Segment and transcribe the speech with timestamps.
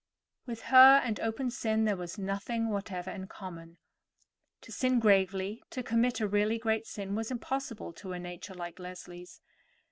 [0.47, 3.77] With her and open sin there was nothing whatever in common.
[4.61, 8.79] To sin gravely, to commit a really great sin, was impossible to a nature like
[8.79, 9.41] Leslie's.